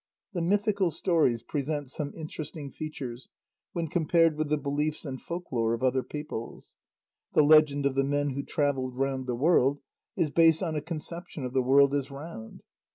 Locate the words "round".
8.97-9.27, 12.09-12.63